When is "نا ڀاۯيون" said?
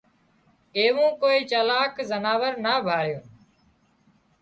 2.63-3.23